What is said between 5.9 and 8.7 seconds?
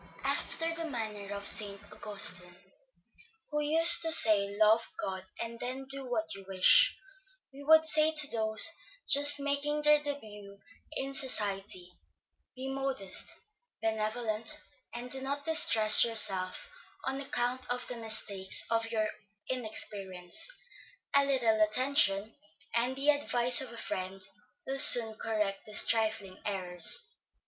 what you wish, we would say to those,